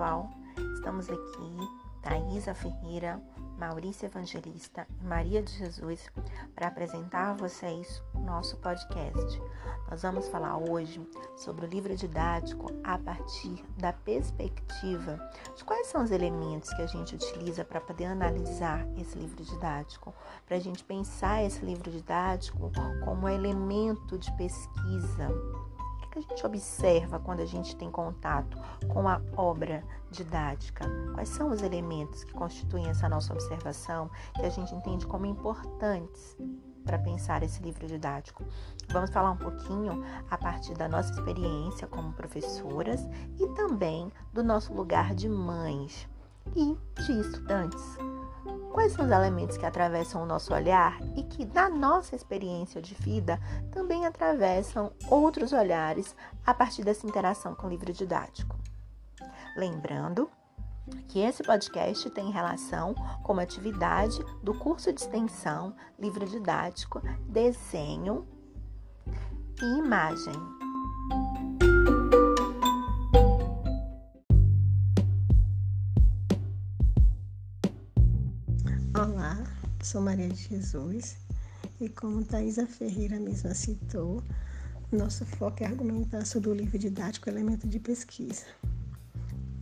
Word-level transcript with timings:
pessoal, 0.00 0.30
estamos 0.76 1.10
aqui, 1.10 1.58
Thaisa 2.00 2.54
Ferreira, 2.54 3.20
Maurício 3.58 4.06
Evangelista 4.06 4.86
e 4.98 5.04
Maria 5.04 5.42
de 5.42 5.52
Jesus, 5.52 6.08
para 6.54 6.68
apresentar 6.68 7.32
a 7.32 7.34
vocês 7.34 8.02
o 8.14 8.20
nosso 8.20 8.56
podcast. 8.56 9.42
Nós 9.90 10.00
vamos 10.00 10.26
falar 10.28 10.56
hoje 10.56 11.06
sobre 11.36 11.66
o 11.66 11.68
livro 11.68 11.94
didático 11.94 12.72
a 12.82 12.96
partir 12.96 13.62
da 13.76 13.92
perspectiva 13.92 15.20
de 15.54 15.62
quais 15.64 15.88
são 15.88 16.02
os 16.02 16.10
elementos 16.10 16.72
que 16.72 16.80
a 16.80 16.86
gente 16.86 17.16
utiliza 17.16 17.62
para 17.62 17.82
poder 17.82 18.06
analisar 18.06 18.86
esse 18.96 19.18
livro 19.18 19.44
didático, 19.44 20.14
para 20.46 20.56
a 20.56 20.60
gente 20.60 20.82
pensar 20.82 21.44
esse 21.44 21.62
livro 21.62 21.90
didático 21.90 22.72
como 23.04 23.28
elemento 23.28 24.16
de 24.16 24.34
pesquisa 24.38 25.28
que 26.10 26.18
a 26.18 26.22
gente 26.22 26.44
observa 26.44 27.20
quando 27.20 27.40
a 27.40 27.46
gente 27.46 27.76
tem 27.76 27.90
contato 27.90 28.58
com 28.88 29.08
a 29.08 29.20
obra 29.36 29.84
didática? 30.10 30.84
Quais 31.14 31.28
são 31.28 31.50
os 31.50 31.62
elementos 31.62 32.24
que 32.24 32.32
constituem 32.32 32.88
essa 32.88 33.08
nossa 33.08 33.32
observação 33.32 34.10
que 34.34 34.42
a 34.42 34.50
gente 34.50 34.74
entende 34.74 35.06
como 35.06 35.26
importantes 35.26 36.36
para 36.84 36.98
pensar 36.98 37.42
esse 37.42 37.62
livro 37.62 37.86
didático? 37.86 38.44
Vamos 38.90 39.10
falar 39.10 39.30
um 39.30 39.36
pouquinho 39.36 40.04
a 40.28 40.36
partir 40.36 40.74
da 40.74 40.88
nossa 40.88 41.12
experiência 41.12 41.86
como 41.86 42.12
professoras 42.12 43.08
e 43.38 43.46
também 43.54 44.10
do 44.32 44.42
nosso 44.42 44.72
lugar 44.72 45.14
de 45.14 45.28
mães 45.28 46.08
e 46.56 46.76
de 47.02 47.20
estudantes. 47.20 47.98
Quais 48.72 48.92
são 48.92 49.04
os 49.04 49.10
elementos 49.10 49.56
que 49.56 49.66
atravessam 49.66 50.22
o 50.22 50.26
nosso 50.26 50.54
olhar 50.54 50.98
e 51.16 51.24
que, 51.24 51.44
na 51.44 51.68
nossa 51.68 52.14
experiência 52.14 52.80
de 52.80 52.94
vida, 52.94 53.38
também 53.72 54.06
atravessam 54.06 54.92
outros 55.08 55.52
olhares 55.52 56.14
a 56.46 56.54
partir 56.54 56.84
dessa 56.84 57.06
interação 57.06 57.54
com 57.54 57.66
o 57.66 57.70
livro 57.70 57.92
didático? 57.92 58.56
Lembrando 59.56 60.30
que 61.08 61.20
esse 61.20 61.42
podcast 61.42 62.08
tem 62.10 62.30
relação 62.30 62.94
com 63.22 63.32
uma 63.32 63.42
atividade 63.42 64.18
do 64.42 64.54
curso 64.54 64.92
de 64.92 65.00
extensão 65.00 65.74
Livro 65.98 66.26
Didático, 66.26 67.02
Desenho 67.28 68.26
e 69.60 69.78
Imagem. 69.78 70.59
Sou 79.82 80.00
Maria 80.00 80.28
de 80.28 80.48
Jesus 80.48 81.16
e 81.80 81.88
como 81.88 82.24
Thaisa 82.24 82.66
Ferreira 82.66 83.18
mesma 83.18 83.54
citou, 83.54 84.22
nosso 84.92 85.24
foco 85.24 85.62
é 85.62 85.66
argumentar 85.66 86.24
sobre 86.26 86.50
o 86.50 86.54
livro 86.54 86.78
didático 86.78 87.28
elemento 87.28 87.66
de 87.66 87.78
pesquisa. 87.78 88.44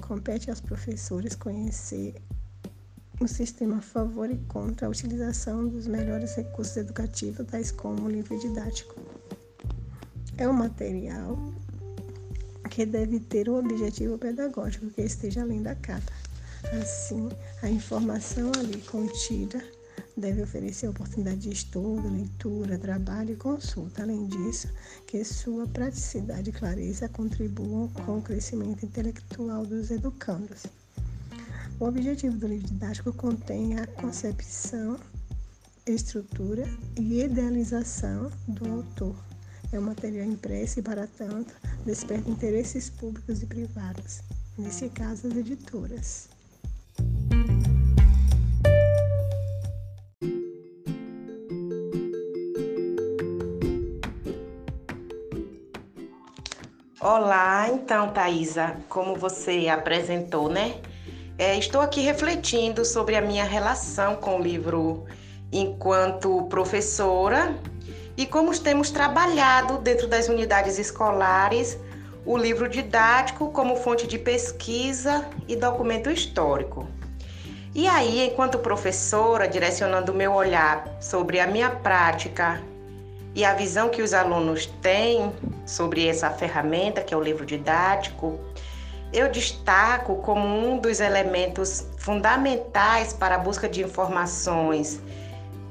Compete 0.00 0.50
aos 0.50 0.60
professores 0.60 1.34
conhecer 1.34 2.14
o 3.20 3.26
sistema 3.26 3.78
a 3.78 3.82
favor 3.82 4.30
e 4.30 4.36
contra 4.48 4.86
a 4.86 4.90
utilização 4.90 5.66
dos 5.66 5.86
melhores 5.86 6.34
recursos 6.36 6.76
educativos, 6.76 7.46
tais 7.46 7.70
como 7.70 8.04
o 8.04 8.10
livro 8.10 8.38
didático. 8.38 8.94
É 10.36 10.48
um 10.48 10.52
material 10.52 11.38
que 12.70 12.84
deve 12.84 13.20
ter 13.20 13.48
um 13.48 13.58
objetivo 13.58 14.18
pedagógico 14.18 14.86
que 14.90 15.02
esteja 15.02 15.42
além 15.42 15.62
da 15.62 15.74
cata 15.74 16.12
Assim, 16.72 17.28
a 17.62 17.68
informação 17.68 18.50
ali 18.58 18.80
contida 18.80 19.62
deve 20.16 20.42
oferecer 20.42 20.88
oportunidade 20.88 21.38
de 21.38 21.50
estudo, 21.50 22.08
leitura, 22.08 22.78
trabalho 22.78 23.32
e 23.32 23.36
consulta. 23.36 24.02
Além 24.02 24.26
disso, 24.26 24.68
que 25.06 25.24
sua 25.24 25.66
praticidade 25.66 26.50
e 26.50 26.52
clareza 26.52 27.08
contribuam 27.08 27.88
com 27.88 28.18
o 28.18 28.22
crescimento 28.22 28.84
intelectual 28.84 29.66
dos 29.66 29.90
educandos. 29.90 30.64
O 31.80 31.86
objetivo 31.86 32.36
do 32.36 32.46
livro 32.46 32.68
didático 32.68 33.12
contém 33.12 33.78
a 33.78 33.86
concepção, 33.86 34.98
estrutura 35.84 36.64
e 36.96 37.20
idealização 37.20 38.30
do 38.46 38.70
autor. 38.70 39.16
É 39.72 39.78
um 39.78 39.82
material 39.82 40.26
impresso 40.26 40.78
e, 40.78 40.82
para 40.82 41.06
tanto, 41.08 41.52
desperta 41.84 42.30
interesses 42.30 42.88
públicos 42.88 43.42
e 43.42 43.46
privados, 43.46 44.20
nesse 44.56 44.88
caso, 44.88 45.26
as 45.26 45.36
editoras. 45.36 46.33
Olá, 57.06 57.68
então, 57.68 58.08
Thaisa, 58.08 58.76
como 58.88 59.14
você 59.14 59.68
apresentou, 59.68 60.48
né? 60.48 60.76
É, 61.36 61.54
estou 61.58 61.82
aqui 61.82 62.00
refletindo 62.00 62.82
sobre 62.82 63.14
a 63.14 63.20
minha 63.20 63.44
relação 63.44 64.16
com 64.16 64.38
o 64.38 64.42
livro 64.42 65.04
enquanto 65.52 66.44
professora 66.44 67.54
e 68.16 68.24
como 68.24 68.58
temos 68.58 68.90
trabalhado 68.90 69.76
dentro 69.76 70.08
das 70.08 70.30
unidades 70.30 70.78
escolares 70.78 71.78
o 72.24 72.38
livro 72.38 72.70
didático 72.70 73.50
como 73.50 73.76
fonte 73.76 74.06
de 74.06 74.18
pesquisa 74.18 75.28
e 75.46 75.56
documento 75.56 76.08
histórico. 76.08 76.88
E 77.74 77.86
aí, 77.86 78.26
enquanto 78.26 78.58
professora, 78.60 79.46
direcionando 79.46 80.10
o 80.10 80.14
meu 80.14 80.32
olhar 80.32 80.88
sobre 81.02 81.38
a 81.38 81.46
minha 81.46 81.68
prática 81.68 82.62
e 83.34 83.44
a 83.44 83.52
visão 83.52 83.90
que 83.90 84.00
os 84.00 84.14
alunos 84.14 84.64
têm 84.80 85.30
sobre 85.66 86.06
essa 86.06 86.30
ferramenta, 86.30 87.02
que 87.02 87.14
é 87.14 87.16
o 87.16 87.22
livro 87.22 87.44
didático, 87.44 88.38
eu 89.12 89.30
destaco 89.30 90.16
como 90.16 90.46
um 90.46 90.78
dos 90.78 91.00
elementos 91.00 91.86
fundamentais 91.96 93.12
para 93.12 93.36
a 93.36 93.38
busca 93.38 93.68
de 93.68 93.82
informações 93.82 95.00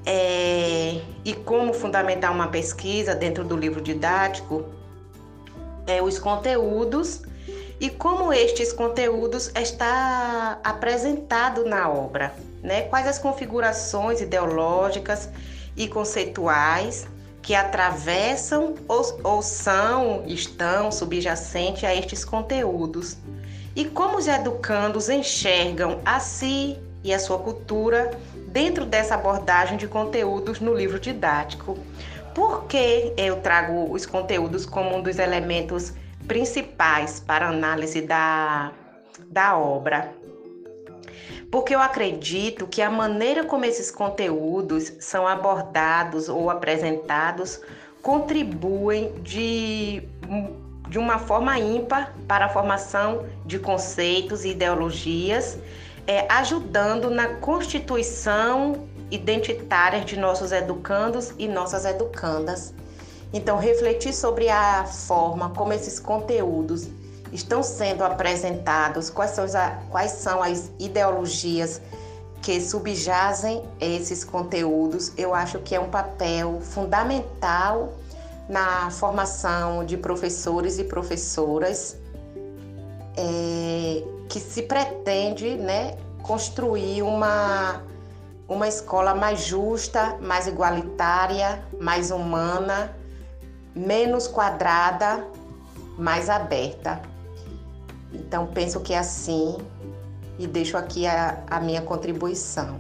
é, 0.06 1.02
e 1.26 1.34
como 1.34 1.74
fundamentar 1.74 2.32
uma 2.32 2.48
pesquisa 2.48 3.14
dentro 3.14 3.44
do 3.44 3.56
livro 3.56 3.82
didático 3.82 4.66
é, 5.86 6.02
os 6.02 6.18
conteúdos 6.20 7.24
e 7.80 7.90
como 7.90 8.32
estes 8.32 8.72
conteúdos 8.72 9.52
está 9.56 10.60
apresentado 10.64 11.66
na 11.66 11.90
obra, 11.90 12.34
né? 12.62 12.84
Quais 12.84 13.08
as 13.08 13.20
configurações 13.20 14.22
ideológicas 14.22 15.30
e 15.76 15.88
conceituais 15.88 17.08
que 17.44 17.54
atravessam 17.54 18.74
ou, 18.88 19.20
ou 19.22 19.42
são, 19.42 20.24
estão 20.26 20.92
subjacentes 20.92 21.84
a 21.84 21.94
estes 21.94 22.24
conteúdos 22.24 23.18
e 23.76 23.86
como 23.86 24.18
os 24.18 24.28
educandos 24.28 25.10
enxergam 25.10 26.00
a 26.06 26.20
si 26.20 26.80
e 27.04 27.14
a 27.14 27.20
sua 27.20 27.38
cultura 27.38 28.18
dentro 28.48 28.86
dessa 28.86 29.16
abordagem 29.16 29.78
de 29.78 29.88
conteúdos 29.88 30.62
no 30.62 30.74
livro 30.74 31.00
didático. 31.00 31.78
Por 32.34 32.64
que 32.64 33.14
eu 33.18 33.42
trago 33.42 33.92
os 33.92 34.06
conteúdos 34.06 34.66
como 34.66 34.96
um 34.96 35.02
dos 35.02 35.20
elementos 35.20 35.94
principais 36.28 37.20
para 37.20 37.50
análise 37.50 38.02
da, 38.02 38.72
da 39.28 39.58
obra? 39.58 40.23
Porque 41.54 41.76
eu 41.76 41.80
acredito 41.80 42.66
que 42.66 42.82
a 42.82 42.90
maneira 42.90 43.46
como 43.46 43.64
esses 43.64 43.92
conteúdos 43.92 44.92
são 45.00 45.28
abordados 45.28 46.28
ou 46.28 46.50
apresentados 46.50 47.62
contribuem 48.02 49.14
de, 49.22 50.02
de 50.90 50.98
uma 50.98 51.20
forma 51.20 51.60
ímpar 51.60 52.12
para 52.28 52.48
a 52.48 52.50
formação 52.50 53.28
de 53.46 53.60
conceitos 53.60 54.44
e 54.44 54.50
ideologias, 54.50 55.60
é, 56.08 56.26
ajudando 56.28 57.12
na 57.12 57.36
constituição 57.36 58.88
identitária 59.12 60.02
de 60.02 60.18
nossos 60.18 60.52
educandos 60.52 61.36
e 61.38 61.48
nossas 61.48 61.86
educandas. 61.86 62.74
Então, 63.32 63.60
refletir 63.60 64.12
sobre 64.12 64.50
a 64.50 64.86
forma 64.86 65.52
como 65.52 65.72
esses 65.72 66.00
conteúdos 66.00 66.90
estão 67.34 67.64
sendo 67.64 68.04
apresentados, 68.04 69.10
quais 69.10 69.32
são, 69.32 69.44
as, 69.44 69.54
quais 69.90 70.12
são 70.12 70.42
as 70.42 70.72
ideologias 70.80 71.82
que 72.42 72.60
subjazem 72.62 73.64
esses 73.80 74.24
conteúdos, 74.24 75.14
eu 75.18 75.34
acho 75.34 75.60
que 75.60 75.74
é 75.74 75.80
um 75.80 75.90
papel 75.90 76.60
fundamental 76.62 77.94
na 78.50 78.92
formação 78.92 79.86
de 79.86 79.96
professores 79.98 80.78
e 80.78 80.84
professoras 80.84 81.98
é, 83.16 84.04
que 84.28 84.40
se 84.40 84.64
pretende 84.64 85.56
né, 85.56 85.96
construir 86.22 87.02
uma, 87.02 87.82
uma 88.48 88.68
escola 88.68 89.16
mais 89.16 89.46
justa, 89.46 90.18
mais 90.22 90.46
igualitária, 90.46 91.64
mais 91.80 92.12
humana, 92.12 92.94
menos 93.74 94.28
quadrada, 94.28 95.26
mais 95.98 96.30
aberta. 96.30 97.13
Então, 98.14 98.48
penso 98.48 98.80
que 98.80 98.94
é 98.94 99.00
assim 99.00 99.58
e 100.38 100.48
deixo 100.48 100.78
aqui 100.78 101.06
a, 101.06 101.44
a 101.50 101.60
minha 101.60 101.82
contribuição. 101.82 102.80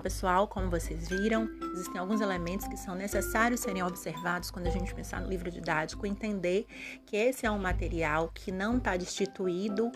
Pessoal, 0.00 0.48
como 0.48 0.70
vocês 0.70 1.08
viram, 1.08 1.48
existem 1.72 1.98
alguns 1.98 2.20
elementos 2.20 2.66
que 2.66 2.76
são 2.76 2.94
necessários 2.94 3.60
serem 3.60 3.82
observados 3.82 4.50
quando 4.50 4.66
a 4.66 4.70
gente 4.70 4.94
pensar 4.94 5.20
no 5.20 5.28
livro 5.28 5.50
didático, 5.50 6.06
entender 6.06 6.66
que 7.06 7.16
esse 7.16 7.46
é 7.46 7.50
um 7.50 7.58
material 7.58 8.30
que 8.34 8.50
não 8.50 8.78
está 8.78 8.96
destituído 8.96 9.90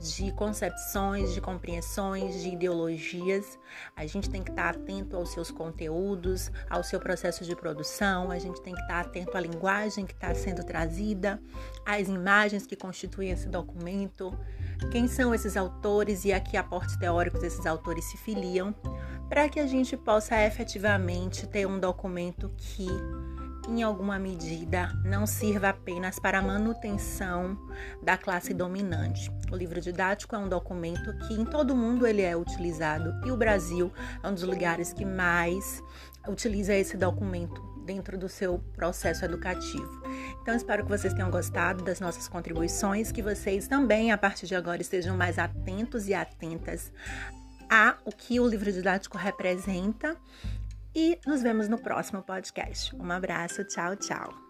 de 0.00 0.32
concepções, 0.32 1.32
de 1.32 1.40
compreensões, 1.40 2.42
de 2.42 2.50
ideologias. 2.50 3.58
A 3.96 4.06
gente 4.06 4.28
tem 4.28 4.42
que 4.42 4.50
estar 4.50 4.70
atento 4.70 5.16
aos 5.16 5.32
seus 5.32 5.50
conteúdos, 5.50 6.50
ao 6.68 6.82
seu 6.82 6.98
processo 6.98 7.44
de 7.44 7.54
produção, 7.54 8.30
a 8.30 8.38
gente 8.38 8.60
tem 8.60 8.74
que 8.74 8.80
estar 8.80 9.00
atento 9.00 9.36
à 9.36 9.40
linguagem 9.40 10.04
que 10.04 10.12
está 10.12 10.34
sendo 10.34 10.64
trazida, 10.64 11.40
às 11.84 12.08
imagens 12.08 12.66
que 12.66 12.76
constituem 12.76 13.30
esse 13.30 13.48
documento, 13.48 14.36
quem 14.90 15.06
são 15.06 15.34
esses 15.34 15.56
autores 15.56 16.24
e 16.24 16.32
a 16.32 16.40
que 16.40 16.56
aportes 16.56 16.96
teóricos 16.96 17.42
esses 17.42 17.64
autores 17.66 18.04
se 18.04 18.16
filiam, 18.16 18.74
para 19.28 19.48
que 19.48 19.60
a 19.60 19.66
gente 19.66 19.96
possa 19.96 20.40
efetivamente 20.44 21.46
ter 21.46 21.66
um 21.66 21.78
documento 21.78 22.50
que 22.56 22.86
em 23.68 23.82
alguma 23.82 24.18
medida, 24.18 24.92
não 25.04 25.26
sirva 25.26 25.70
apenas 25.70 26.18
para 26.18 26.38
a 26.38 26.42
manutenção 26.42 27.58
da 28.02 28.16
classe 28.16 28.52
dominante. 28.52 29.30
O 29.50 29.56
livro 29.56 29.80
didático 29.80 30.34
é 30.34 30.38
um 30.38 30.48
documento 30.48 31.16
que 31.26 31.34
em 31.34 31.44
todo 31.44 31.70
o 31.70 31.76
mundo 31.76 32.06
ele 32.06 32.22
é 32.22 32.36
utilizado 32.36 33.14
e 33.26 33.30
o 33.30 33.36
Brasil 33.36 33.92
é 34.22 34.28
um 34.28 34.34
dos 34.34 34.42
lugares 34.42 34.92
que 34.92 35.04
mais 35.04 35.82
utiliza 36.28 36.74
esse 36.74 36.96
documento 36.96 37.62
dentro 37.84 38.16
do 38.16 38.28
seu 38.28 38.58
processo 38.74 39.24
educativo. 39.24 40.02
Então, 40.40 40.54
espero 40.54 40.84
que 40.84 40.90
vocês 40.90 41.12
tenham 41.12 41.30
gostado 41.30 41.84
das 41.84 42.00
nossas 42.00 42.28
contribuições, 42.28 43.12
que 43.12 43.22
vocês 43.22 43.68
também, 43.68 44.10
a 44.10 44.16
partir 44.16 44.46
de 44.46 44.54
agora, 44.54 44.80
estejam 44.80 45.16
mais 45.16 45.38
atentos 45.38 46.08
e 46.08 46.14
atentas 46.14 46.90
a 47.70 47.96
o 48.04 48.12
que 48.12 48.40
o 48.40 48.46
livro 48.46 48.70
didático 48.70 49.18
representa 49.18 50.16
e 50.94 51.18
nos 51.26 51.42
vemos 51.42 51.68
no 51.68 51.78
próximo 51.78 52.22
podcast. 52.22 52.94
Um 52.96 53.10
abraço, 53.10 53.64
tchau, 53.64 53.96
tchau. 53.96 54.43